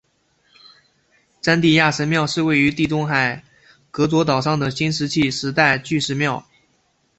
[1.43, 3.43] 詹蒂亚神庙是位于地中海
[3.91, 6.43] 戈佐岛上的新石器时代巨石庙。